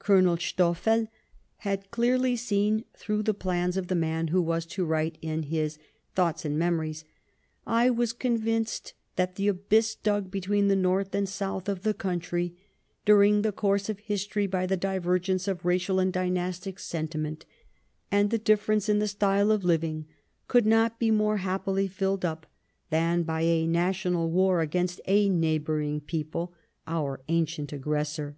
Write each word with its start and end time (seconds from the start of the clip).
Colonel 0.00 0.36
Stoffel 0.36 1.06
had 1.58 1.92
clearly 1.92 2.34
seen 2.34 2.84
through 2.92 3.22
the 3.22 3.32
plans 3.32 3.76
of 3.76 3.86
the 3.86 3.94
man 3.94 4.26
who 4.26 4.42
was 4.42 4.66
to 4.66 4.84
write 4.84 5.16
in 5.22 5.44
his" 5.44 5.78
Thoughts 6.16 6.44
and 6.44 6.58
Memories": 6.58 7.04
"I 7.84 7.88
was 7.88 8.12
convinced 8.12 8.94
that 9.14 9.36
the 9.36 9.46
abyss 9.46 9.94
dug 9.94 10.28
between 10.28 10.66
the 10.66 10.74
North 10.74 11.14
and 11.14 11.28
South 11.28 11.68
of 11.68 11.82
the 11.84 11.94
country 11.94 12.56
during 13.04 13.42
the 13.42 13.52
course 13.52 13.88
of 13.88 14.00
history 14.00 14.48
by 14.48 14.66
the 14.66 14.76
divergence 14.76 15.46
of 15.46 15.64
racial 15.64 16.00
and 16.00 16.12
dynastic 16.12 16.80
sentiment, 16.80 17.46
and 18.10 18.30
the 18.30 18.38
difference 18.38 18.88
in 18.88 18.98
the 18.98 19.06
style 19.06 19.52
of 19.52 19.62
living, 19.62 20.08
could 20.48 20.66
not 20.66 20.98
be 20.98 21.12
more 21.12 21.36
happily 21.36 21.86
filled 21.86 22.24
up 22.24 22.44
than 22.90 23.22
by 23.22 23.42
a 23.42 23.68
national 23.68 24.32
war 24.32 24.62
against 24.62 25.00
a 25.06 25.28
neighbouring 25.28 26.00
people, 26.00 26.52
our 26.88 27.20
ancient 27.28 27.72
aggressor." 27.72 28.36